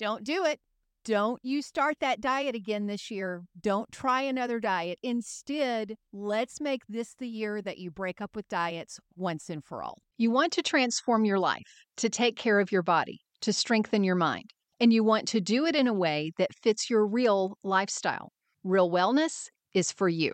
Don't 0.00 0.24
do 0.24 0.46
it. 0.46 0.58
Don't 1.04 1.38
you 1.42 1.60
start 1.60 1.98
that 2.00 2.22
diet 2.22 2.54
again 2.54 2.86
this 2.86 3.10
year. 3.10 3.42
Don't 3.60 3.92
try 3.92 4.22
another 4.22 4.58
diet. 4.58 4.98
Instead, 5.02 5.94
let's 6.10 6.58
make 6.58 6.80
this 6.88 7.14
the 7.18 7.28
year 7.28 7.60
that 7.60 7.76
you 7.76 7.90
break 7.90 8.22
up 8.22 8.34
with 8.34 8.48
diets 8.48 8.98
once 9.14 9.50
and 9.50 9.62
for 9.62 9.82
all. 9.82 9.98
You 10.16 10.30
want 10.30 10.54
to 10.54 10.62
transform 10.62 11.26
your 11.26 11.38
life, 11.38 11.84
to 11.98 12.08
take 12.08 12.36
care 12.36 12.60
of 12.60 12.72
your 12.72 12.82
body, 12.82 13.20
to 13.42 13.52
strengthen 13.52 14.02
your 14.02 14.14
mind, 14.14 14.54
and 14.80 14.90
you 14.90 15.04
want 15.04 15.28
to 15.28 15.40
do 15.42 15.66
it 15.66 15.76
in 15.76 15.86
a 15.86 15.92
way 15.92 16.32
that 16.38 16.54
fits 16.62 16.88
your 16.88 17.06
real 17.06 17.58
lifestyle. 17.62 18.32
Real 18.64 18.90
wellness 18.90 19.48
is 19.74 19.92
for 19.92 20.08
you. 20.08 20.32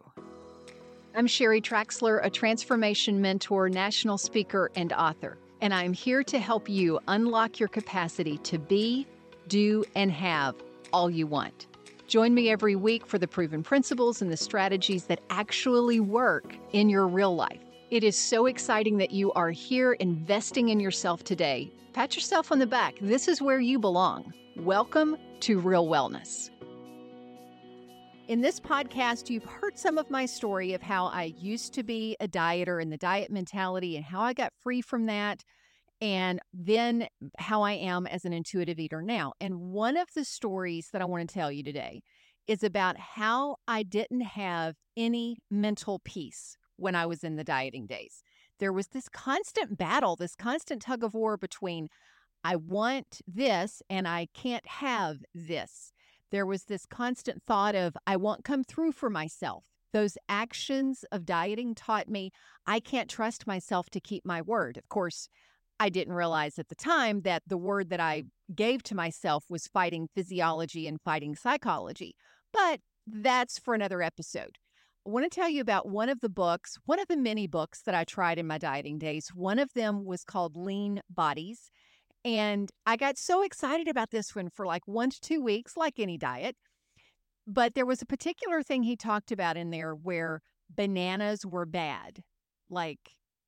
I'm 1.16 1.26
Sherry 1.26 1.60
Traxler, 1.60 2.24
a 2.24 2.30
transformation 2.30 3.20
mentor, 3.20 3.68
national 3.68 4.18
speaker, 4.18 4.70
and 4.76 4.92
author, 4.92 5.38
and 5.60 5.74
I'm 5.74 5.92
here 5.92 6.22
to 6.22 6.38
help 6.38 6.68
you 6.68 7.00
unlock 7.08 7.58
your 7.58 7.68
capacity 7.68 8.38
to 8.38 8.60
be 8.60 9.08
do, 9.48 9.84
and 9.94 10.10
have 10.12 10.54
all 10.92 11.10
you 11.10 11.26
want. 11.26 11.66
Join 12.06 12.34
me 12.34 12.50
every 12.50 12.76
week 12.76 13.06
for 13.06 13.18
the 13.18 13.26
proven 13.26 13.62
principles 13.62 14.22
and 14.22 14.30
the 14.30 14.36
strategies 14.36 15.04
that 15.06 15.20
actually 15.30 16.00
work 16.00 16.56
in 16.72 16.88
your 16.88 17.08
real 17.08 17.34
life. 17.34 17.60
It 17.90 18.04
is 18.04 18.16
so 18.16 18.46
exciting 18.46 18.96
that 18.98 19.10
you 19.10 19.32
are 19.32 19.50
here 19.50 19.92
investing 19.94 20.68
in 20.68 20.80
yourself 20.80 21.24
today. 21.24 21.72
Pat 21.92 22.14
yourself 22.14 22.52
on 22.52 22.58
the 22.58 22.66
back. 22.66 22.96
This 23.00 23.28
is 23.28 23.42
where 23.42 23.60
you 23.60 23.78
belong. 23.78 24.32
Welcome 24.56 25.16
to 25.40 25.58
Real 25.58 25.86
Wellness. 25.86 26.50
In 28.28 28.40
this 28.40 28.58
podcast, 28.58 29.30
you've 29.30 29.44
heard 29.44 29.78
some 29.78 29.98
of 29.98 30.10
my 30.10 30.26
story 30.26 30.72
of 30.74 30.82
how 30.82 31.06
I 31.06 31.32
used 31.38 31.74
to 31.74 31.84
be 31.84 32.16
a 32.18 32.26
dieter 32.26 32.82
and 32.82 32.90
the 32.90 32.96
diet 32.96 33.30
mentality 33.30 33.96
and 33.96 34.04
how 34.04 34.20
I 34.20 34.32
got 34.32 34.52
free 34.62 34.80
from 34.80 35.06
that 35.06 35.44
and 36.00 36.40
then 36.52 37.08
how 37.38 37.62
I 37.62 37.72
am 37.72 38.06
as 38.06 38.24
an 38.24 38.32
intuitive 38.32 38.78
eater 38.78 39.02
now. 39.02 39.32
And 39.40 39.60
one 39.60 39.96
of 39.96 40.08
the 40.14 40.24
stories 40.24 40.90
that 40.92 41.00
I 41.00 41.06
want 41.06 41.28
to 41.28 41.34
tell 41.34 41.50
you 41.50 41.62
today 41.62 42.02
is 42.46 42.62
about 42.62 42.98
how 42.98 43.56
I 43.66 43.82
didn't 43.82 44.20
have 44.22 44.76
any 44.96 45.38
mental 45.50 46.00
peace 46.04 46.56
when 46.76 46.94
I 46.94 47.06
was 47.06 47.24
in 47.24 47.36
the 47.36 47.44
dieting 47.44 47.86
days. 47.86 48.22
There 48.58 48.72
was 48.72 48.88
this 48.88 49.08
constant 49.08 49.76
battle, 49.76 50.16
this 50.16 50.36
constant 50.36 50.82
tug 50.82 51.02
of 51.02 51.14
war 51.14 51.36
between 51.36 51.88
I 52.44 52.56
want 52.56 53.20
this 53.26 53.82
and 53.90 54.06
I 54.06 54.28
can't 54.34 54.66
have 54.66 55.18
this. 55.34 55.92
There 56.30 56.46
was 56.46 56.64
this 56.64 56.86
constant 56.86 57.42
thought 57.42 57.74
of 57.74 57.96
I 58.06 58.16
won't 58.16 58.44
come 58.44 58.62
through 58.62 58.92
for 58.92 59.10
myself. 59.10 59.64
Those 59.92 60.18
actions 60.28 61.04
of 61.10 61.24
dieting 61.24 61.74
taught 61.74 62.08
me 62.08 62.30
I 62.66 62.80
can't 62.80 63.10
trust 63.10 63.46
myself 63.46 63.88
to 63.90 64.00
keep 64.00 64.24
my 64.24 64.42
word. 64.42 64.76
Of 64.76 64.88
course, 64.88 65.28
I 65.78 65.88
didn't 65.88 66.14
realize 66.14 66.58
at 66.58 66.68
the 66.68 66.74
time 66.74 67.22
that 67.22 67.42
the 67.46 67.58
word 67.58 67.90
that 67.90 68.00
I 68.00 68.24
gave 68.54 68.82
to 68.84 68.94
myself 68.94 69.44
was 69.50 69.66
fighting 69.66 70.08
physiology 70.14 70.86
and 70.86 71.00
fighting 71.00 71.34
psychology. 71.34 72.14
But 72.52 72.80
that's 73.06 73.58
for 73.58 73.74
another 73.74 74.02
episode. 74.02 74.58
I 75.06 75.10
want 75.10 75.30
to 75.30 75.34
tell 75.34 75.48
you 75.48 75.60
about 75.60 75.88
one 75.88 76.08
of 76.08 76.20
the 76.20 76.28
books, 76.28 76.78
one 76.84 76.98
of 76.98 77.06
the 77.08 77.16
many 77.16 77.46
books 77.46 77.82
that 77.82 77.94
I 77.94 78.04
tried 78.04 78.38
in 78.38 78.46
my 78.46 78.58
dieting 78.58 78.98
days. 78.98 79.28
One 79.34 79.58
of 79.58 79.72
them 79.74 80.04
was 80.04 80.24
called 80.24 80.56
Lean 80.56 81.00
Bodies. 81.08 81.70
And 82.24 82.70
I 82.86 82.96
got 82.96 83.18
so 83.18 83.42
excited 83.42 83.86
about 83.86 84.10
this 84.10 84.34
one 84.34 84.50
for 84.50 84.66
like 84.66 84.82
one 84.86 85.10
to 85.10 85.20
two 85.20 85.40
weeks, 85.40 85.76
like 85.76 86.00
any 86.00 86.18
diet. 86.18 86.56
But 87.46 87.74
there 87.74 87.86
was 87.86 88.02
a 88.02 88.06
particular 88.06 88.62
thing 88.64 88.82
he 88.82 88.96
talked 88.96 89.30
about 89.30 89.56
in 89.56 89.70
there 89.70 89.94
where 89.94 90.42
bananas 90.68 91.46
were 91.46 91.66
bad. 91.66 92.22
Like 92.68 92.98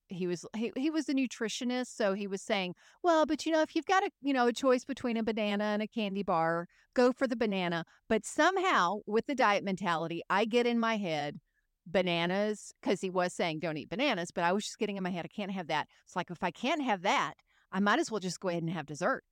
he 0.09 0.27
was 0.27 0.45
he, 0.57 0.73
he 0.77 0.91
was 0.91 1.09
a 1.09 1.15
nutritionist 1.15 1.95
so 1.95 2.15
he 2.15 2.27
was 2.27 2.43
saying 2.43 2.75
well 3.03 3.27
but 3.27 3.45
you 3.45 3.53
know 3.53 3.63
if 3.63 3.77
you've 3.77 3.87
got 3.87 4.03
a 4.03 4.11
you 4.23 4.33
know 4.33 4.47
a 4.47 4.53
choice 4.53 4.85
between 4.85 5.17
a 5.17 5.23
banana 5.23 5.65
and 5.65 5.83
a 5.83 5.87
candy 5.87 6.23
bar 6.23 6.67
go 6.95 7.13
for 7.13 7.27
the 7.29 7.37
banana. 7.37 7.85
But 8.09 8.25
somehow 8.25 8.99
with 9.07 9.27
the 9.27 9.35
diet 9.35 9.65
mentality 9.65 10.23
i 10.31 10.45
get 10.45 10.67
in 10.67 10.79
my 10.79 10.97
head 10.97 11.39
bananas 11.87 12.73
because 12.81 13.01
he 13.01 13.11
was 13.11 13.33
saying 13.33 13.61
don't 13.61 13.77
eat 13.77 13.89
bananas 13.89 14.31
but 14.31 14.45
i 14.45 14.53
was 14.53 14.65
just 14.65 14.79
getting 14.79 14.97
in 14.97 15.03
my 15.03 15.11
head 15.11 15.25
i 15.25 15.29
can't 15.29 15.53
have 15.53 15.69
that. 15.69 15.87
It's 16.05 16.17
like 16.17 16.31
if 16.31 16.43
i 16.43 16.51
can't 16.51 16.83
have 16.83 17.03
that 17.03 17.35
i 17.73 17.81
might 17.81 17.99
as 17.99 18.11
well 18.11 18.21
just 18.21 18.41
go 18.41 18.49
ahead 18.49 18.63
and 18.63 18.73
have 18.73 18.87
dessert. 18.87 19.25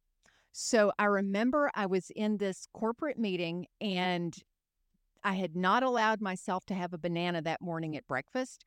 So 0.53 0.93
i 0.98 1.04
remember 1.04 1.70
i 1.75 1.87
was 1.87 2.10
in 2.10 2.37
this 2.37 2.66
corporate 2.72 3.19
meeting 3.19 3.66
and 3.81 4.37
i 5.25 5.34
had 5.34 5.56
not 5.56 5.82
allowed 5.82 6.20
myself 6.20 6.64
to 6.66 6.75
have 6.75 6.93
a 6.93 6.98
banana 6.98 7.43
that 7.43 7.60
morning 7.60 7.97
at 7.97 8.06
breakfast 8.06 8.64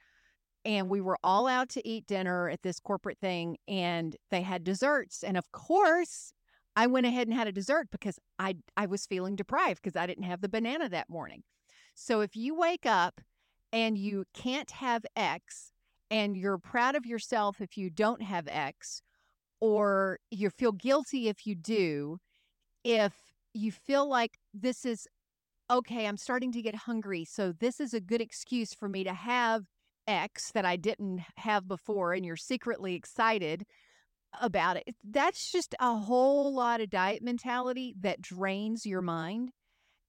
and 0.66 0.90
we 0.90 1.02
were 1.02 1.18
all 1.24 1.48
out 1.48 1.70
to 1.70 1.88
eat 1.88 2.06
dinner 2.08 2.50
at 2.50 2.62
this 2.64 2.80
corporate 2.80 3.18
thing 3.20 3.58
and 3.68 4.16
they 4.32 4.42
had 4.42 4.64
desserts 4.64 5.24
and 5.24 5.38
of 5.38 5.52
course 5.52 6.34
I 6.76 6.88
went 6.88 7.06
ahead 7.06 7.28
and 7.28 7.36
had 7.36 7.48
a 7.48 7.52
dessert 7.52 7.88
because 7.92 8.20
I 8.38 8.56
I 8.78 8.86
was 8.86 9.06
feeling 9.06 9.36
deprived 9.36 9.82
because 9.84 9.98
I 9.98 10.08
didn't 10.08 10.24
have 10.24 10.42
the 10.42 10.50
banana 10.50 10.88
that 10.90 11.10
morning. 11.10 11.44
So 11.94 12.22
if 12.22 12.36
you 12.38 12.56
wake 12.56 12.86
up 12.86 13.20
and 13.74 13.98
you 13.98 14.24
can't 14.34 14.72
have 14.72 15.06
X 15.16 15.72
and 16.10 16.38
you're 16.38 16.58
proud 16.58 16.96
of 16.96 17.06
yourself 17.06 17.60
if 17.60 17.78
you 17.78 17.90
don't 17.90 18.22
have 18.22 18.48
X 18.48 19.02
or 19.60 20.20
you 20.32 20.50
feel 20.50 20.72
guilty 20.72 21.28
if 21.28 21.46
you 21.46 21.54
do, 21.54 22.20
if 22.84 23.14
you 23.54 23.72
feel 23.72 24.08
like 24.08 24.38
this 24.54 24.86
is 24.86 25.06
okay, 25.70 26.08
I'm 26.08 26.18
starting 26.18 26.52
to 26.54 26.62
get 26.62 26.76
hungry, 26.76 27.26
so 27.26 27.52
this 27.52 27.80
is 27.80 27.94
a 27.94 28.00
good 28.00 28.22
excuse 28.22 28.74
for 28.74 28.90
me 28.90 29.04
to 29.04 29.14
have 29.14 29.66
X 30.10 30.52
that 30.54 30.66
I 30.66 30.76
didn't 30.76 31.22
have 31.38 31.68
before 31.68 32.14
and 32.14 32.26
you're 32.26 32.36
secretly 32.36 32.96
excited 32.96 33.66
about 34.42 34.78
it. 34.78 34.96
That's 35.04 35.52
just 35.52 35.76
a 35.80 35.96
whole 35.96 36.54
lot 36.54 36.82
of 36.82 36.90
diet 36.90 37.24
mentality 37.24 37.96
that 38.02 38.22
drains 38.22 38.86
your 38.86 39.02
mind. 39.02 39.52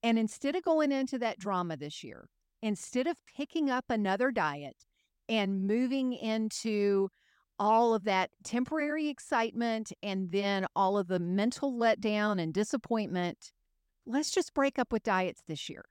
And 0.03 0.19
instead 0.19 0.57
of 0.57 0.65
going 0.65 0.93
into 0.93 1.19
that 1.19 1.39
drama 1.39 1.77
this 1.77 2.03
year, 2.03 2.29
instead 2.63 3.07
of 3.07 3.17
picking 3.37 3.71
up 3.71 3.85
another 3.89 4.31
diet 4.31 4.77
and 5.29 5.67
moving 5.67 6.13
into 6.15 7.09
all 7.59 7.95
of 7.95 8.05
that 8.05 8.31
temporary 8.43 9.09
excitement 9.09 9.93
and 10.03 10.33
then 10.33 10.67
all 10.75 10.97
of 10.97 11.09
the 11.09 11.19
mental 11.19 11.73
letdown 11.73 12.41
and 12.41 12.55
disappointment, 12.55 13.53
let's 14.07 14.31
just 14.31 14.55
break 14.55 14.79
up 14.79 14.91
with 14.93 15.03
diets 15.03 15.43
this 15.47 15.69
year. 15.69 15.85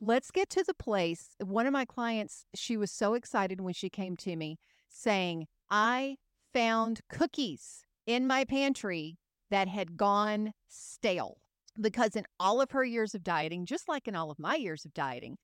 Let's 0.00 0.30
get 0.30 0.50
to 0.50 0.64
the 0.64 0.74
place. 0.74 1.30
One 1.42 1.66
of 1.66 1.72
my 1.72 1.84
clients, 1.84 2.44
she 2.54 2.76
was 2.76 2.90
so 2.90 3.14
excited 3.14 3.60
when 3.60 3.74
she 3.74 3.88
came 3.88 4.16
to 4.18 4.36
me 4.36 4.58
saying, 4.88 5.46
I 5.70 6.16
found 6.52 7.00
cookies 7.08 7.84
in 8.06 8.26
my 8.26 8.44
pantry 8.44 9.18
that 9.50 9.68
had 9.68 9.96
gone 9.96 10.52
stale. 10.68 11.38
Because 11.80 12.14
in 12.14 12.24
all 12.38 12.60
of 12.60 12.70
her 12.70 12.84
years 12.84 13.14
of 13.14 13.24
dieting, 13.24 13.66
just 13.66 13.88
like 13.88 14.06
in 14.06 14.14
all 14.14 14.30
of 14.30 14.38
my 14.38 14.54
years 14.54 14.84
of 14.84 14.94
dieting, 14.94 15.38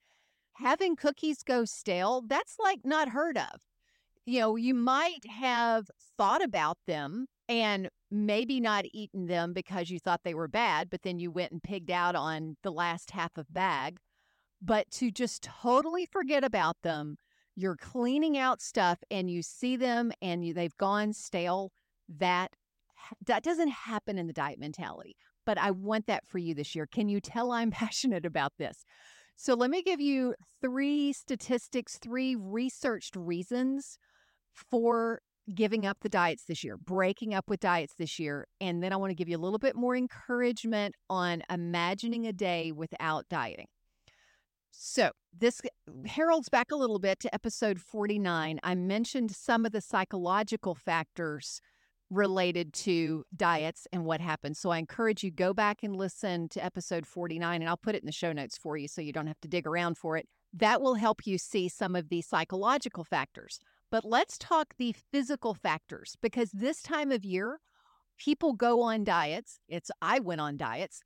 having 0.55 0.95
cookies 0.95 1.43
go 1.43 1.65
stale, 1.65 2.23
that's 2.27 2.57
like 2.63 2.81
not 2.85 3.09
heard 3.09 3.37
of. 3.37 3.61
You 4.27 4.41
know, 4.41 4.57
you 4.57 4.75
might 4.75 5.27
have 5.29 5.91
thought 6.17 6.45
about 6.45 6.79
them 6.87 7.27
and 7.49 7.89
maybe 8.13 8.61
not 8.61 8.85
eaten 8.93 9.27
them 9.27 9.53
because 9.53 9.91
you 9.91 9.99
thought 9.99 10.21
they 10.23 10.35
were 10.35 10.47
bad, 10.47 10.89
but 10.89 11.03
then 11.03 11.19
you 11.19 11.33
went 11.33 11.51
and 11.51 11.63
pigged 11.63 11.91
out 11.91 12.15
on 12.15 12.57
the 12.63 12.71
last 12.71 13.11
half 13.11 13.37
of 13.37 13.53
bag. 13.53 13.99
But 14.63 14.91
to 14.93 15.11
just 15.11 15.43
totally 15.43 16.07
forget 16.07 16.45
about 16.45 16.77
them, 16.83 17.17
you're 17.57 17.77
cleaning 17.77 18.39
out 18.39 18.61
stuff 18.61 18.99
and 19.11 19.31
you 19.31 19.43
see 19.43 19.77
them 19.77 20.13
and 20.21 20.45
you, 20.45 20.55
they've 20.55 20.77
gone 20.77 21.13
stale. 21.13 21.73
That 22.09 22.53
that 23.27 23.43
doesn't 23.43 23.71
happen 23.71 24.19
in 24.19 24.27
the 24.27 24.33
diet 24.33 24.59
mentality. 24.59 25.17
But 25.47 25.59
I 25.59 25.71
want 25.71 26.07
that 26.07 26.27
for 26.27 26.39
you 26.39 26.55
this 26.55 26.75
year. 26.75 26.87
Can 26.87 27.09
you 27.09 27.21
tell 27.21 27.53
I'm 27.53 27.71
passionate 27.71 28.27
about 28.27 28.53
this? 28.59 28.85
So 29.37 29.55
let 29.55 29.71
me 29.71 29.83
give 29.83 30.01
you 30.01 30.35
three 30.61 31.15
statistics, 31.15 31.99
three 31.99 32.37
researched 32.37 33.17
reasons 33.17 33.99
for 34.53 35.23
giving 35.55 35.87
up 35.87 35.99
the 36.03 36.09
diets 36.09 36.45
this 36.45 36.63
year, 36.63 36.77
breaking 36.77 37.33
up 37.35 37.49
with 37.49 37.61
diets 37.61 37.95
this 37.99 38.19
year. 38.19 38.47
And 38.61 38.83
then 38.83 38.93
I 38.93 38.97
want 38.97 39.11
to 39.11 39.15
give 39.15 39.29
you 39.29 39.37
a 39.37 39.41
little 39.41 39.59
bit 39.59 39.75
more 39.75 39.97
encouragement 39.97 40.95
on 41.09 41.43
imagining 41.51 42.27
a 42.27 42.33
day 42.33 42.71
without 42.71 43.29
dieting. 43.29 43.67
So, 44.71 45.11
this 45.37 45.61
heralds 46.07 46.49
back 46.49 46.71
a 46.71 46.77
little 46.77 46.99
bit 46.99 47.21
to 47.21 47.35
episode 47.35 47.81
49. 47.81 48.61
I 48.63 48.75
mentioned 48.75 49.31
some 49.31 49.67
of 49.67 49.73
the 49.73 49.81
psychological 49.81 50.75
factors 50.75 51.61
related 52.11 52.73
to 52.73 53.25
diets 53.37 53.87
and 53.93 54.05
what 54.05 54.21
happens. 54.21 54.59
So 54.59 54.71
I 54.71 54.79
encourage 54.79 55.23
you 55.23 55.31
go 55.31 55.55
back 55.55 55.83
and 55.83 55.95
listen 55.95 56.49
to 56.51 56.65
episode 56.65 57.07
49 57.07 57.63
and 57.63 57.69
I'll 57.69 57.77
put 57.77 57.95
it 57.95 58.03
in 58.03 58.07
the 58.07 58.13
show 58.13 58.33
notes 58.33 58.59
for 58.59 58.77
you 58.77 58.89
so 58.89 59.01
you 59.01 59.13
don't 59.13 59.29
have 59.29 59.41
to 59.43 59.49
dig 59.49 59.67
around 59.67 59.97
for 59.97 60.17
it. 60.17 60.27
That 60.53 60.83
will 60.83 60.97
help 60.97 61.27
you 61.27 61.39
see 61.39 61.69
some 61.69 61.95
of 61.95 62.09
the 62.09 62.23
psychological 62.23 63.05
factors. 63.05 63.61
But 63.91 64.05
let's 64.05 64.39
talk 64.39 64.75
the 64.77 64.95
physical 65.13 65.55
factors 65.55 66.17
because 66.21 66.51
this 66.51 66.83
time 66.83 67.13
of 67.13 67.25
year 67.25 67.61
people 68.19 68.55
go 68.55 68.83
on 68.83 69.05
diets. 69.05 69.61
It's 69.69 69.91
I 70.03 70.19
went 70.19 70.41
on 70.41 70.57
diets 70.57 71.03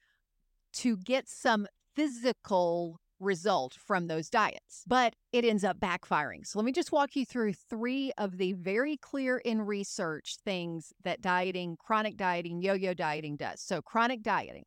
to 0.75 0.97
get 0.97 1.29
some 1.29 1.67
physical 1.95 2.99
result 3.21 3.75
from 3.75 4.07
those 4.07 4.29
diets, 4.29 4.85
but 4.87 5.15
it 5.33 5.45
ends 5.45 5.65
up 5.65 5.81
backfiring. 5.81 6.47
So 6.47 6.59
let 6.59 6.67
me 6.67 6.73
just 6.73 6.93
walk 6.93 7.17
you 7.17 7.25
through 7.25 7.55
three 7.55 8.13
of 8.19 8.39
the 8.39 8.53
very 8.55 8.97
clear 8.97 9.39
in 9.39 9.63
research 9.63 10.37
things 10.45 10.93
that 11.03 11.21
dieting, 11.21 11.77
chronic 11.79 12.17
dieting, 12.17 12.61
yo 12.61 12.75
yo 12.75 12.95
dieting 12.95 13.37
does. 13.37 13.61
So, 13.61 13.81
chronic 13.83 14.23
dieting. 14.23 14.65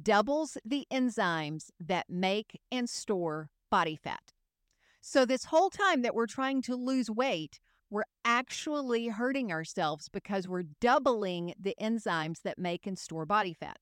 doubles 0.00 0.56
the 0.64 0.86
enzymes 0.90 1.70
that 1.78 2.08
make 2.08 2.58
and 2.70 2.88
store 2.88 3.50
body 3.70 3.96
fat. 3.96 4.32
So, 5.00 5.24
this 5.24 5.46
whole 5.46 5.68
time 5.70 6.02
that 6.02 6.14
we're 6.14 6.26
trying 6.26 6.62
to 6.62 6.76
lose 6.76 7.10
weight, 7.10 7.60
we're 7.90 8.04
actually 8.24 9.08
hurting 9.08 9.52
ourselves 9.52 10.08
because 10.08 10.48
we're 10.48 10.64
doubling 10.80 11.54
the 11.60 11.74
enzymes 11.80 12.40
that 12.42 12.58
make 12.58 12.86
and 12.86 12.98
store 12.98 13.26
body 13.26 13.52
fat. 13.52 13.78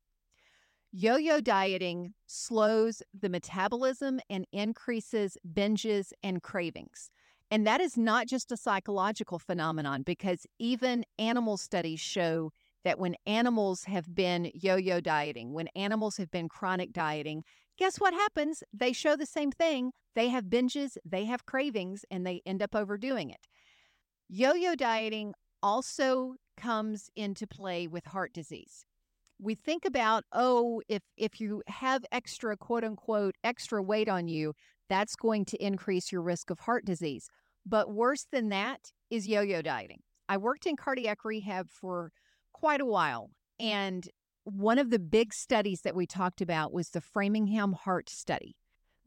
Yo 0.93 1.17
yo 1.17 1.41
dieting 1.41 2.15
slows 2.27 3.01
the 3.15 3.29
metabolism 3.29 4.19
and 4.29 4.45
increases 4.51 5.39
binges 5.49 6.13
and 6.21 6.43
cravings. 6.43 7.13
And 7.49 7.65
that 7.65 7.81
is 7.81 7.97
not 7.97 8.27
just 8.27 8.51
a 8.51 8.57
psychological 8.57 9.39
phenomenon 9.39 10.03
because 10.03 10.49
even 10.59 11.05
animal 11.17 11.57
studies 11.59 12.01
show 12.01 12.51
that 12.83 12.99
when 12.99 13.15
animals 13.25 13.85
have 13.85 14.13
been 14.13 14.51
yo 14.53 14.75
yo 14.75 15.01
dieting, 15.01 15.53
when 15.53 15.69
animals 15.77 16.17
have 16.17 16.33
been 16.33 16.49
chronic 16.49 16.93
dieting, 16.93 17.45
guess 17.79 18.01
what 18.01 18.13
happens? 18.13 18.65
They 18.73 18.93
show 18.93 19.15
the 19.15 19.27
same 19.27 19.53
thing. 19.53 19.93
They 20.17 20.29
have 20.31 20.47
binges, 20.47 20.97
they 21.05 21.25
have 21.27 21.47
cravings, 21.47 22.05
and 22.11 22.27
they 22.27 22.43
end 22.45 22.63
up 22.63 22.75
overdoing 22.75 23.31
it. 23.31 23.47
Yo 24.29 24.55
yo 24.55 24.75
dieting 24.75 25.35
also 25.63 26.35
comes 26.57 27.11
into 27.15 27.47
play 27.47 27.87
with 27.87 28.07
heart 28.07 28.33
disease. 28.33 28.87
We 29.41 29.55
think 29.55 29.85
about, 29.85 30.25
oh, 30.33 30.83
if 30.89 31.03
if 31.17 31.41
you 31.41 31.63
have 31.67 32.05
extra 32.13 32.57
quote 32.57 32.85
unquote 32.85 33.37
extra 33.43 33.83
weight 33.83 34.09
on 34.09 34.29
you, 34.29 34.55
that's 34.89 35.17
going 35.17 35.45
to 35.47 35.65
increase 35.65 36.13
your 36.13 36.23
risk 36.23 36.51
of 36.51 36.61
heart 36.61 36.85
disease. 36.85 37.29
But 37.65 37.91
worse 37.91 38.27
than 38.31 38.51
that 38.51 38.93
is 39.09 39.27
yo 39.27 39.41
yo 39.41 39.63
dieting. 39.63 40.01
I 40.29 40.37
worked 40.37 40.67
in 40.67 40.77
cardiac 40.77 41.25
rehab 41.25 41.69
for 41.71 42.13
quite 42.53 42.81
a 42.81 42.87
while. 42.87 43.31
And 43.59 44.09
one 44.45 44.79
of 44.79 44.91
the 44.91 44.99
big 44.99 45.33
studies 45.33 45.83
that 45.83 45.97
we 45.97 46.07
talked 46.07 46.41
about 46.41 46.73
was 46.73 46.91
the 46.91 47.01
Framingham 47.01 47.73
Heart 47.73 48.09
Study. 48.09 48.57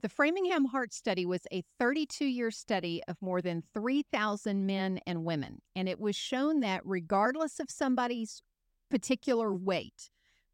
The 0.01 0.09
Framingham 0.09 0.65
Heart 0.65 0.93
Study 0.93 1.25
was 1.25 1.47
a 1.51 1.63
32 1.79 2.25
year 2.25 2.51
study 2.51 3.01
of 3.07 3.21
more 3.21 3.41
than 3.41 3.63
3,000 3.73 4.65
men 4.65 4.99
and 5.07 5.23
women. 5.23 5.61
And 5.75 5.87
it 5.87 5.99
was 5.99 6.15
shown 6.15 6.59
that 6.59 6.81
regardless 6.83 7.59
of 7.59 7.69
somebody's 7.69 8.43
particular 8.89 9.53
weight, 9.53 10.09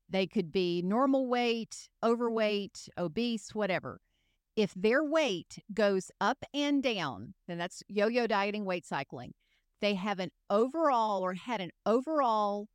they 0.09 0.27
could 0.27 0.51
be 0.51 0.81
normal 0.81 1.27
weight, 1.27 1.71
mm-hmm. 1.71 2.11
overweight, 2.11 2.89
obese, 2.97 3.53
whatever. 3.53 4.01
If 4.55 4.73
their 4.73 5.03
weight 5.03 5.59
goes 5.73 6.11
up 6.19 6.43
and 6.53 6.83
down, 6.83 7.33
then 7.47 7.57
that's 7.57 7.83
yo 7.87 8.07
yo 8.07 8.27
dieting, 8.27 8.65
weight 8.65 8.85
cycling, 8.85 9.33
they 9.79 9.93
have 9.93 10.19
an 10.19 10.31
overall 10.49 11.23
or 11.23 11.33
had 11.33 11.61
an 11.61 11.71
overall 11.85 12.67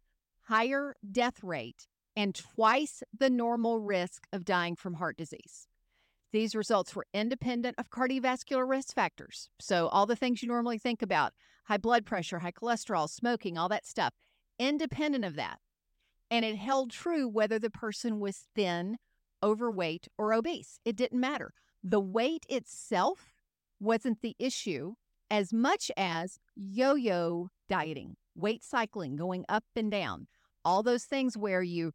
higher 0.49 0.95
death 1.11 1.43
rate 1.43 1.87
and 2.17 2.35
twice 2.35 3.03
the 3.17 3.29
normal 3.29 3.81
risk 3.81 4.27
of 4.33 4.45
dying 4.45 4.77
from 4.77 4.95
heart 4.95 5.17
disease. 5.17 5.67
These 6.33 6.55
results 6.55 6.97
were 6.97 7.07
independent 7.13 7.77
of 7.79 7.91
cardiovascular 7.91 8.69
risk 8.69 8.95
factors. 8.95 9.51
So, 9.61 9.89
all 9.89 10.07
the 10.07 10.17
things 10.17 10.43
you 10.43 10.49
normally 10.49 10.79
think 10.79 11.03
about 11.03 11.33
high 11.67 11.77
blood 11.79 12.05
pressure, 12.05 12.41
high 12.41 12.53
cholesterol, 12.53 13.09
smoking, 13.09 13.57
all 13.57 13.69
that 13.69 13.87
stuff, 13.87 14.15
independent 14.59 15.25
of 15.25 15.37
that. 15.37 15.59
And 16.35 16.45
it 16.45 16.57
held 16.57 16.91
true 16.91 17.29
whether 17.29 17.61
the 17.61 17.71
person 17.71 18.19
was 18.19 18.49
thin, 18.57 18.97
overweight, 19.41 20.09
or 20.19 20.35
obese. 20.35 20.81
It 20.85 20.97
didn't 20.97 21.21
matter. 21.21 21.53
The 21.85 22.01
weight 22.01 22.45
itself 22.49 23.35
wasn't 23.79 24.21
the 24.21 24.35
issue 24.41 24.95
as 25.31 25.53
much 25.53 25.93
as 25.97 26.41
yo 26.57 26.97
yo 26.97 27.51
dieting, 27.69 28.17
weight 28.35 28.65
cycling, 28.65 29.15
going 29.15 29.45
up 29.49 29.63
and 29.77 29.93
down 29.93 30.27
all 30.65 30.83
those 30.83 31.05
things 31.05 31.37
where 31.37 31.63
you 31.63 31.93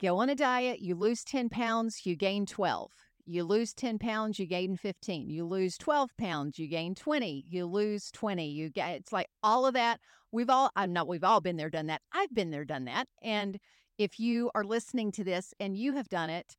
go 0.00 0.16
on 0.16 0.28
a 0.28 0.34
diet, 0.34 0.80
you 0.80 0.96
lose 0.96 1.22
10 1.22 1.48
pounds, 1.48 2.04
you 2.04 2.16
gain 2.16 2.46
12. 2.46 2.90
You 3.28 3.44
lose 3.44 3.74
10 3.74 3.98
pounds, 3.98 4.38
you 4.38 4.46
gain 4.46 4.74
15. 4.74 5.28
You 5.28 5.44
lose 5.44 5.76
12 5.76 6.16
pounds, 6.16 6.58
you 6.58 6.66
gain 6.66 6.94
20. 6.94 7.44
You 7.46 7.66
lose 7.66 8.10
20. 8.10 8.48
You 8.48 8.70
get 8.70 8.92
it's 8.92 9.12
like 9.12 9.28
all 9.42 9.66
of 9.66 9.74
that. 9.74 10.00
We've 10.32 10.48
all 10.48 10.70
I'm 10.74 10.94
not 10.94 11.06
we've 11.06 11.22
all 11.22 11.42
been 11.42 11.58
there 11.58 11.68
done 11.68 11.88
that. 11.88 12.00
I've 12.10 12.34
been 12.34 12.50
there 12.50 12.64
done 12.64 12.86
that. 12.86 13.06
And 13.20 13.58
if 13.98 14.18
you 14.18 14.50
are 14.54 14.64
listening 14.64 15.12
to 15.12 15.24
this 15.24 15.52
and 15.60 15.76
you 15.76 15.92
have 15.92 16.08
done 16.08 16.30
it, 16.30 16.56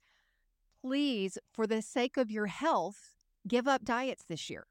please 0.82 1.40
for 1.52 1.66
the 1.66 1.82
sake 1.82 2.18
of 2.18 2.30
your 2.30 2.46
health, 2.46 3.16
give 3.48 3.68
up 3.68 3.84
diets 3.84 4.26
this 4.30 4.48
year. 4.48 4.68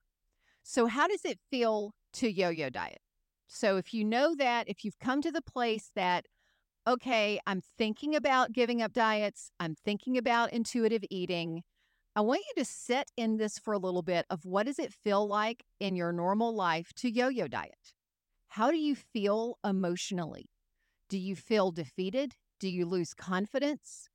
So 0.63 0.87
how 0.87 1.09
does 1.09 1.25
it 1.25 1.41
feel 1.51 1.95
to 2.13 2.31
yo-yo 2.31 2.71
diet? 2.71 3.01
So 3.49 3.77
if 3.77 3.93
you 3.93 4.05
know 4.05 4.37
that 4.37 4.69
if 4.69 4.85
you've 4.85 5.01
come 5.01 5.21
to 5.23 5.33
the 5.33 5.43
place 5.43 5.91
that 5.97 6.27
okay, 6.87 7.41
I'm 7.45 7.61
thinking 7.77 8.15
about 8.15 8.53
giving 8.53 8.81
up 8.83 8.93
diets, 8.93 9.51
I'm 9.59 9.75
thinking 9.75 10.17
about 10.17 10.53
intuitive 10.53 11.03
eating. 11.11 11.65
I 12.19 12.21
want 12.21 12.41
you 12.49 12.65
to 12.65 12.69
sit 12.69 13.13
in 13.17 13.37
this 13.37 13.61
for 13.61 13.73
a 13.73 13.79
little 13.79 14.03
bit 14.03 14.27
of 14.29 14.45
what 14.45 14.67
does 14.67 14.81
it 14.81 14.93
feel 14.93 15.29
like 15.29 15.63
in 15.79 15.95
your 15.95 16.11
normal 16.11 16.53
life 16.53 16.93
to 16.97 17.09
yo-yo 17.09 17.47
diet? 17.47 17.95
How 18.49 18.73
do 18.73 18.77
you 18.77 18.97
feel 18.97 19.57
emotionally? 19.65 20.51
Do 21.09 21.17
you 21.17 21.37
feel 21.37 21.71
defeated? 21.71 22.35
Do 22.59 22.69
you 22.69 22.87
lose 22.87 23.15
confidence? 23.15 24.09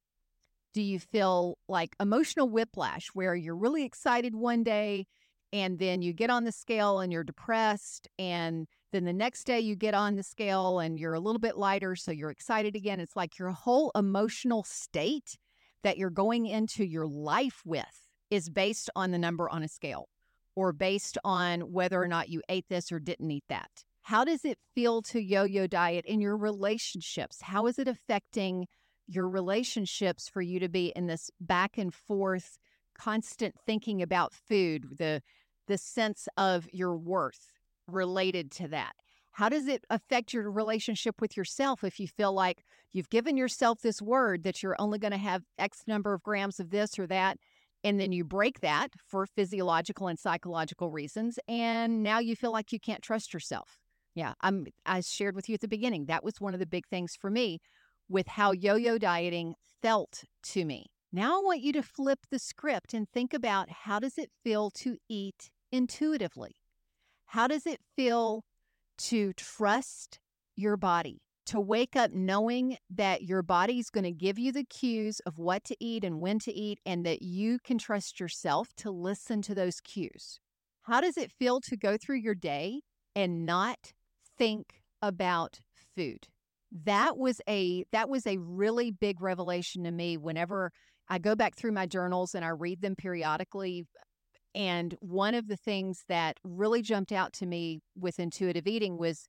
Do 0.73 0.81
you 0.81 0.99
feel 0.99 1.57
like 1.69 1.95
emotional 1.97 2.49
whiplash 2.49 3.07
where 3.13 3.35
you're 3.35 3.55
really 3.55 3.85
excited 3.85 4.35
one 4.35 4.63
day 4.65 5.07
and 5.53 5.79
then 5.79 6.01
you 6.01 6.11
get 6.11 6.29
on 6.29 6.43
the 6.43 6.51
scale 6.51 6.99
and 6.99 7.13
you're 7.13 7.23
depressed 7.23 8.09
and 8.19 8.67
then 8.91 9.05
the 9.05 9.13
next 9.13 9.45
day 9.45 9.61
you 9.61 9.77
get 9.77 9.93
on 9.93 10.17
the 10.17 10.23
scale 10.23 10.79
and 10.79 10.99
you're 10.99 11.13
a 11.13 11.21
little 11.21 11.39
bit 11.39 11.57
lighter, 11.57 11.95
so 11.95 12.11
you're 12.11 12.31
excited 12.31 12.75
again. 12.75 12.99
It's 12.99 13.15
like 13.15 13.39
your 13.39 13.51
whole 13.51 13.93
emotional 13.95 14.65
state 14.65 15.37
that 15.83 15.97
you're 15.97 16.09
going 16.09 16.45
into 16.45 16.85
your 16.85 17.07
life 17.07 17.61
with 17.65 18.09
is 18.29 18.49
based 18.49 18.89
on 18.95 19.11
the 19.11 19.17
number 19.17 19.49
on 19.49 19.63
a 19.63 19.67
scale 19.67 20.07
or 20.55 20.73
based 20.73 21.17
on 21.23 21.61
whether 21.61 22.01
or 22.01 22.07
not 22.07 22.29
you 22.29 22.41
ate 22.49 22.65
this 22.69 22.91
or 22.91 22.99
didn't 22.99 23.29
eat 23.31 23.43
that. 23.49 23.69
How 24.03 24.23
does 24.23 24.43
it 24.43 24.57
feel 24.75 25.01
to 25.03 25.21
yo 25.21 25.43
yo 25.43 25.67
diet 25.67 26.05
in 26.05 26.19
your 26.19 26.37
relationships? 26.37 27.41
How 27.41 27.67
is 27.67 27.79
it 27.79 27.87
affecting 27.87 28.67
your 29.07 29.29
relationships 29.29 30.29
for 30.29 30.41
you 30.41 30.59
to 30.59 30.69
be 30.69 30.87
in 30.95 31.07
this 31.07 31.29
back 31.39 31.77
and 31.77 31.93
forth, 31.93 32.57
constant 32.97 33.55
thinking 33.65 34.01
about 34.01 34.33
food, 34.33 34.97
the 34.97 35.21
the 35.67 35.77
sense 35.77 36.27
of 36.37 36.67
your 36.71 36.95
worth? 36.97 37.53
related 37.87 38.51
to 38.51 38.67
that? 38.69 38.93
How 39.33 39.49
does 39.49 39.67
it 39.67 39.83
affect 39.89 40.31
your 40.31 40.49
relationship 40.51 41.19
with 41.19 41.35
yourself 41.35 41.83
if 41.83 41.99
you 41.99 42.07
feel 42.07 42.33
like 42.33 42.63
you've 42.91 43.09
given 43.09 43.35
yourself 43.35 43.81
this 43.81 44.01
word 44.01 44.43
that 44.43 44.61
you're 44.61 44.75
only 44.79 44.99
going 44.99 45.11
to 45.11 45.17
have 45.17 45.43
X 45.57 45.83
number 45.87 46.13
of 46.13 46.21
grams 46.21 46.59
of 46.59 46.69
this 46.69 46.99
or 46.99 47.07
that? 47.07 47.37
And 47.83 47.99
then 47.99 48.11
you 48.11 48.23
break 48.23 48.61
that 48.61 48.89
for 49.07 49.25
physiological 49.25 50.07
and 50.07 50.19
psychological 50.19 50.91
reasons. 50.91 51.39
And 51.47 52.03
now 52.03 52.19
you 52.19 52.35
feel 52.35 52.51
like 52.51 52.71
you 52.71 52.79
can't 52.79 53.01
trust 53.01 53.33
yourself. 53.33 53.79
Yeah, 54.13 54.33
I'm, 54.41 54.67
I 54.85 55.01
shared 55.01 55.35
with 55.35 55.49
you 55.49 55.55
at 55.55 55.61
the 55.61 55.67
beginning. 55.67 56.05
That 56.05 56.23
was 56.23 56.39
one 56.39 56.53
of 56.53 56.59
the 56.59 56.67
big 56.67 56.85
things 56.87 57.17
for 57.19 57.31
me 57.31 57.59
with 58.07 58.27
how 58.27 58.51
yo 58.51 58.75
yo 58.75 58.99
dieting 58.99 59.55
felt 59.81 60.23
to 60.43 60.63
me. 60.63 60.85
Now 61.11 61.39
I 61.39 61.43
want 61.43 61.61
you 61.61 61.73
to 61.73 61.81
flip 61.81 62.19
the 62.29 62.39
script 62.39 62.93
and 62.93 63.09
think 63.09 63.33
about 63.33 63.69
how 63.69 63.99
does 63.99 64.19
it 64.19 64.29
feel 64.43 64.69
to 64.71 64.97
eat 65.09 65.49
intuitively? 65.71 66.55
How 67.25 67.47
does 67.47 67.65
it 67.65 67.79
feel 67.95 68.43
to 68.99 69.33
trust 69.33 70.19
your 70.55 70.77
body? 70.77 71.19
To 71.47 71.59
wake 71.59 71.95
up 71.95 72.11
knowing 72.13 72.77
that 72.89 73.23
your 73.23 73.41
body's 73.41 73.89
going 73.89 74.05
to 74.05 74.11
give 74.11 74.39
you 74.39 74.53
the 74.53 74.63
cues 74.63 75.19
of 75.25 75.37
what 75.37 75.65
to 75.65 75.75
eat 75.79 76.05
and 76.05 76.21
when 76.21 76.39
to 76.39 76.53
eat, 76.53 76.79
and 76.85 77.05
that 77.05 77.21
you 77.21 77.59
can 77.65 77.77
trust 77.77 78.19
yourself 78.19 78.69
to 78.77 78.91
listen 78.91 79.41
to 79.41 79.53
those 79.53 79.81
cues. 79.81 80.39
How 80.83 81.01
does 81.01 81.17
it 81.17 81.31
feel 81.31 81.59
to 81.61 81.75
go 81.75 81.97
through 81.97 82.19
your 82.19 82.35
day 82.35 82.81
and 83.15 83.45
not 83.45 83.91
think 84.37 84.81
about 85.01 85.59
food? 85.95 86.27
That 86.71 87.17
was 87.17 87.41
a 87.47 87.85
that 87.91 88.09
was 88.09 88.25
a 88.25 88.37
really 88.37 88.91
big 88.91 89.21
revelation 89.21 89.83
to 89.83 89.91
me 89.91 90.17
whenever 90.17 90.71
I 91.09 91.19
go 91.19 91.35
back 91.35 91.55
through 91.55 91.73
my 91.73 91.85
journals 91.85 92.33
and 92.33 92.43
I 92.43 92.49
read 92.49 92.81
them 92.81 92.95
periodically 92.95 93.85
and 94.55 94.95
one 94.99 95.33
of 95.33 95.47
the 95.47 95.57
things 95.57 96.03
that 96.07 96.39
really 96.43 96.81
jumped 96.81 97.11
out 97.11 97.33
to 97.33 97.45
me 97.45 97.81
with 97.97 98.19
intuitive 98.19 98.67
eating 98.67 98.97
was 98.97 99.27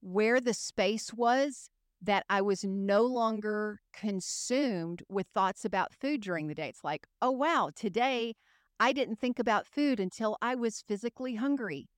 where 0.00 0.40
the 0.40 0.54
space 0.54 1.12
was 1.12 1.70
that 2.02 2.24
I 2.28 2.42
was 2.42 2.64
no 2.64 3.02
longer 3.02 3.80
consumed 3.92 5.02
with 5.08 5.26
thoughts 5.28 5.64
about 5.64 5.94
food 5.94 6.20
during 6.20 6.46
the 6.46 6.54
day. 6.54 6.68
It's 6.68 6.84
like, 6.84 7.06
oh, 7.22 7.30
wow, 7.30 7.70
today 7.74 8.34
I 8.78 8.92
didn't 8.92 9.18
think 9.18 9.38
about 9.38 9.66
food 9.66 9.98
until 9.98 10.36
I 10.42 10.54
was 10.54 10.84
physically 10.86 11.36
hungry. 11.36 11.88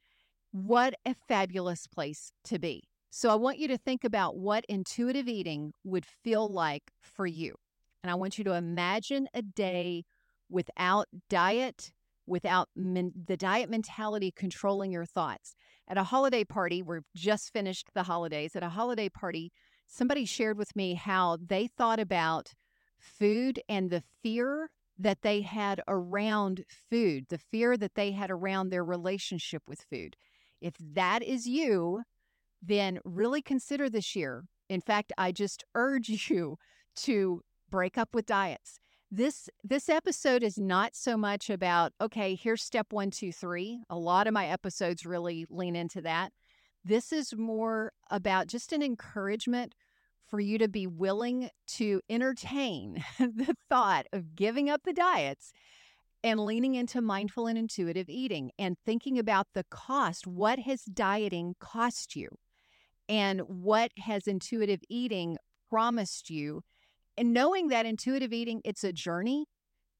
What 0.52 0.94
a 1.04 1.14
fabulous 1.26 1.86
place 1.86 2.32
to 2.44 2.58
be. 2.58 2.84
So 3.10 3.30
I 3.30 3.34
want 3.34 3.58
you 3.58 3.68
to 3.68 3.78
think 3.78 4.04
about 4.04 4.36
what 4.36 4.64
intuitive 4.68 5.28
eating 5.28 5.72
would 5.82 6.06
feel 6.06 6.48
like 6.48 6.92
for 7.00 7.26
you. 7.26 7.54
And 8.02 8.10
I 8.10 8.14
want 8.14 8.38
you 8.38 8.44
to 8.44 8.52
imagine 8.52 9.28
a 9.34 9.42
day 9.42 10.04
without 10.48 11.08
diet, 11.28 11.92
without 12.28 12.68
men- 12.76 13.12
the 13.26 13.36
diet 13.36 13.70
mentality 13.70 14.30
controlling 14.30 14.92
your 14.92 15.06
thoughts. 15.06 15.54
At 15.88 15.98
a 15.98 16.04
holiday 16.04 16.44
party, 16.44 16.82
we've 16.82 17.02
just 17.14 17.52
finished 17.52 17.88
the 17.94 18.04
holidays. 18.04 18.54
At 18.54 18.62
a 18.62 18.68
holiday 18.68 19.08
party, 19.08 19.52
somebody 19.86 20.24
shared 20.24 20.58
with 20.58 20.76
me 20.76 20.94
how 20.94 21.38
they 21.40 21.66
thought 21.66 21.98
about 21.98 22.54
food 22.98 23.60
and 23.68 23.90
the 23.90 24.02
fear 24.22 24.70
that 24.98 25.22
they 25.22 25.42
had 25.42 25.80
around 25.86 26.64
food, 26.68 27.26
the 27.28 27.38
fear 27.38 27.76
that 27.76 27.94
they 27.94 28.12
had 28.12 28.30
around 28.30 28.68
their 28.68 28.84
relationship 28.84 29.62
with 29.68 29.86
food. 29.88 30.16
If 30.60 30.74
that 30.78 31.22
is 31.22 31.46
you, 31.46 32.02
then 32.60 32.98
really 33.04 33.40
consider 33.40 33.88
this 33.88 34.16
year. 34.16 34.44
In 34.68 34.80
fact, 34.80 35.12
I 35.16 35.32
just 35.32 35.64
urge 35.74 36.08
you 36.30 36.58
to 36.96 37.42
break 37.70 37.96
up 37.96 38.14
with 38.14 38.26
diets. 38.26 38.80
This 39.10 39.48
this 39.64 39.88
episode 39.88 40.42
is 40.42 40.58
not 40.58 40.94
so 40.94 41.16
much 41.16 41.48
about 41.48 41.92
okay, 42.00 42.34
here's 42.34 42.62
step 42.62 42.92
one, 42.92 43.10
two, 43.10 43.32
three. 43.32 43.80
A 43.88 43.96
lot 43.96 44.26
of 44.26 44.34
my 44.34 44.46
episodes 44.46 45.06
really 45.06 45.46
lean 45.48 45.74
into 45.74 46.02
that. 46.02 46.32
This 46.84 47.10
is 47.12 47.34
more 47.34 47.92
about 48.10 48.48
just 48.48 48.72
an 48.72 48.82
encouragement 48.82 49.74
for 50.26 50.40
you 50.40 50.58
to 50.58 50.68
be 50.68 50.86
willing 50.86 51.48
to 51.66 52.02
entertain 52.10 53.02
the 53.18 53.54
thought 53.70 54.06
of 54.12 54.34
giving 54.34 54.68
up 54.68 54.82
the 54.84 54.92
diets 54.92 55.52
and 56.22 56.40
leaning 56.40 56.74
into 56.74 56.98
mm-hmm. 56.98 57.06
mindful 57.06 57.46
and 57.46 57.58
intuitive 57.58 58.10
eating 58.10 58.50
and 58.58 58.76
thinking 58.84 59.18
about 59.18 59.46
the 59.54 59.64
cost. 59.70 60.26
What 60.26 60.58
has 60.60 60.84
dieting 60.84 61.54
cost 61.60 62.14
you? 62.14 62.28
And 63.08 63.40
what 63.40 63.90
has 63.96 64.26
intuitive 64.26 64.80
eating 64.90 65.38
promised 65.70 66.28
you? 66.28 66.62
And 67.18 67.32
knowing 67.32 67.68
that 67.68 67.84
intuitive 67.84 68.32
eating, 68.32 68.60
it's 68.64 68.84
a 68.84 68.92
journey. 68.92 69.46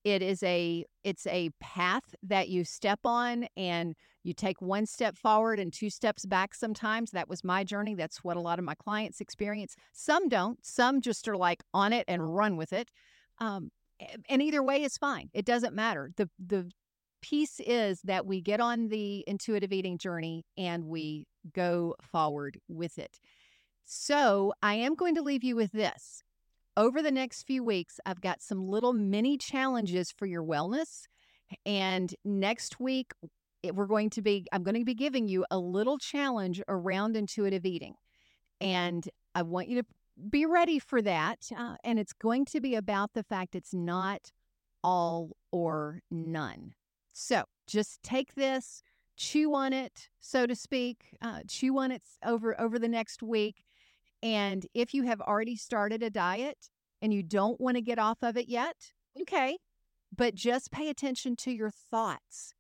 It 0.05 0.23
is 0.23 0.43
a 0.43 0.85
it's 1.03 1.27
a 1.27 1.51
path 1.61 2.15
that 2.23 2.49
you 2.49 2.65
step 2.65 3.01
on 3.05 3.49
and 3.57 3.95
you 4.23 4.33
take 4.33 4.63
one 4.63 4.87
step 4.87 5.17
forward 5.17 5.59
and 5.59 5.73
two 5.73 5.91
steps 5.91 6.25
back 6.25 6.55
sometimes. 6.55 7.11
That 7.11 7.29
was 7.29 7.43
my 7.43 7.65
journey. 7.65 7.95
That's 7.95 8.23
what 8.23 8.37
a 8.37 8.41
lot 8.41 8.59
of 8.59 8.65
my 8.65 8.75
clients 8.75 9.21
experience. 9.21 9.75
Some 9.93 10.29
don't. 10.29 10.65
Some 10.65 11.01
just 11.01 11.27
are 11.29 11.37
like 11.37 11.63
on 11.75 11.93
it 11.93 12.05
and 12.07 12.35
run 12.35 12.57
with 12.57 12.73
it. 12.73 12.91
Um, 13.39 13.71
and 14.29 14.41
either 14.41 14.63
way 14.63 14.83
is 14.83 14.97
fine. 14.97 15.29
It 15.35 15.45
doesn't 15.45 15.75
matter. 15.75 16.11
The 16.17 16.31
the 16.39 16.71
piece 17.21 17.61
is 17.61 18.01
that 18.05 18.27
we 18.27 18.41
get 18.41 18.61
on 18.61 18.89
the 18.89 19.25
intuitive 19.27 19.73
eating 19.73 19.99
journey 19.99 20.45
and 20.57 20.85
we 20.85 21.27
go 21.53 21.97
forward 22.01 22.61
with 22.69 22.97
it. 22.97 23.19
So, 23.85 24.53
I 24.63 24.75
am 24.75 24.95
going 24.95 25.15
to 25.17 25.23
leave 25.23 25.43
you 25.43 25.57
with 25.57 25.73
this. 25.73 26.23
Over 26.79 27.03
the 27.03 27.11
next 27.11 27.43
few 27.43 27.65
weeks, 27.65 27.99
I've 28.07 28.21
got 28.21 28.41
some 28.41 28.69
little 28.69 28.93
mini 28.93 29.37
challenges 29.37 30.13
for 30.13 30.27
your 30.27 30.45
wellness. 30.45 31.07
And 31.67 32.15
next 32.25 32.79
week, 32.79 33.11
we're 33.75 33.87
going 33.87 34.11
to 34.11 34.23
be, 34.23 34.47
I'm 34.53 34.63
going 34.63 34.77
to 34.77 34.85
be 34.85 34.95
giving 34.95 35.27
you 35.27 35.45
a 35.51 35.59
little 35.59 35.99
challenge 35.99 36.63
around 36.69 37.17
intuitive 37.17 37.67
eating. 37.67 37.95
And 38.61 39.09
I 39.35 39.43
want 39.43 39.67
you 39.67 39.83
to 39.83 39.89
be 40.31 40.47
ready 40.47 40.79
for 40.79 41.03
that. 41.03 41.49
Uh, 41.57 41.75
and 41.83 41.99
it's 41.99 42.13
going 42.13 42.45
to 42.45 42.61
be 42.61 42.77
about 42.77 43.13
the 43.13 43.25
fact 43.25 43.57
it's 43.57 43.75
not 43.75 44.31
all 44.85 45.31
or 45.51 46.03
none. 46.13 46.75
So 47.13 47.43
just 47.67 48.05
take 48.05 48.37
this, 48.37 48.85
chew 49.17 49.53
on 49.53 49.73
it, 49.73 50.11
so 50.21 50.47
to 50.47 50.55
speak, 50.55 51.17
uh, 51.21 51.41
chew 51.49 51.77
on 51.81 51.91
it 51.91 52.03
over 52.25 52.59
over 52.61 52.79
the 52.79 52.89
next 52.89 53.21
week. 53.21 53.65
And 54.23 54.67
if 54.75 54.95
you 54.95 55.05
have 55.05 55.21
already 55.21 55.57
started 55.57 56.03
a 56.03 56.11
diet 56.11 56.71
and 57.01 57.13
you 57.13 57.23
don't 57.23 57.61
want 57.61 57.77
to 57.77 57.83
get 57.83 57.99
off 57.99 58.19
of 58.23 58.37
it 58.37 58.49
yet, 58.49 58.77
okay, 59.21 59.59
but 60.15 60.35
just 60.35 60.71
pay 60.71 60.89
attention 60.89 61.37
to 61.37 61.53
your 61.53 61.71
thoughts. 61.71 62.55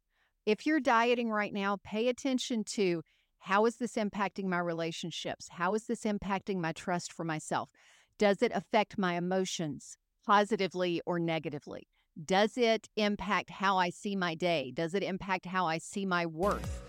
If 0.47 0.67
you're 0.67 0.81
dieting 0.81 1.31
right 1.31 1.53
now, 1.53 1.79
pay 1.83 2.09
attention 2.09 2.65
to 2.75 3.03
how 3.41 3.67
is 3.67 3.77
this 3.77 3.95
impacting 3.95 4.45
my 4.45 4.59
relationships? 4.59 5.49
How 5.51 5.75
is 5.75 5.85
this 5.87 6.05
impacting 6.05 6.59
my 6.59 6.73
trust 6.73 7.13
for 7.13 7.25
myself? 7.25 7.71
Does 8.19 8.43
it 8.43 8.53
affect 8.55 8.99
my 8.99 9.15
emotions 9.15 9.97
positively 10.27 11.01
or 11.07 11.19
negatively? 11.19 11.89
Does 12.25 12.59
it 12.59 12.89
impact 12.97 13.51
how 13.51 13.79
I 13.79 13.91
see 13.91 14.17
my 14.17 14.35
day? 14.35 14.73
Does 14.75 14.95
it 14.95 15.03
impact 15.03 15.47
how 15.47 15.67
I 15.67 15.79
see 15.79 16.05
my 16.05 16.27
worth? 16.27 16.83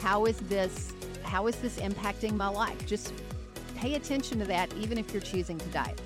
How 0.00 0.24
is 0.26 0.38
this 0.40 0.92
how 1.24 1.46
is 1.46 1.56
this 1.56 1.78
impacting 1.78 2.36
my 2.36 2.48
life? 2.48 2.86
Just 2.86 3.12
pay 3.80 3.94
attention 3.94 4.38
to 4.40 4.44
that 4.46 4.72
even 4.74 4.98
if 4.98 5.12
you're 5.12 5.22
choosing 5.22 5.58
to 5.58 5.66
diet. 5.66 6.00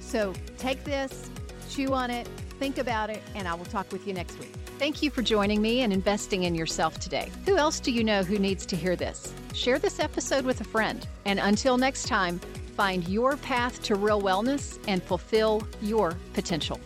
So, 0.00 0.32
take 0.58 0.84
this, 0.84 1.28
chew 1.68 1.92
on 1.92 2.10
it, 2.10 2.28
think 2.58 2.78
about 2.78 3.10
it, 3.10 3.22
and 3.34 3.48
I 3.48 3.54
will 3.54 3.64
talk 3.64 3.90
with 3.92 4.06
you 4.06 4.14
next 4.14 4.38
week. 4.38 4.52
Thank 4.78 5.02
you 5.02 5.10
for 5.10 5.22
joining 5.22 5.60
me 5.62 5.80
and 5.80 5.92
investing 5.92 6.44
in 6.44 6.54
yourself 6.54 7.00
today. 7.00 7.30
Who 7.46 7.56
else 7.56 7.80
do 7.80 7.90
you 7.90 8.04
know 8.04 8.22
who 8.22 8.38
needs 8.38 8.66
to 8.66 8.76
hear 8.76 8.94
this? 8.94 9.32
Share 9.54 9.78
this 9.78 9.98
episode 9.98 10.44
with 10.44 10.60
a 10.60 10.64
friend. 10.64 11.06
And 11.24 11.40
until 11.40 11.78
next 11.78 12.06
time, 12.06 12.38
find 12.76 13.08
your 13.08 13.36
path 13.38 13.82
to 13.84 13.94
real 13.94 14.20
wellness 14.20 14.78
and 14.86 15.02
fulfill 15.02 15.66
your 15.80 16.16
potential. 16.34 16.78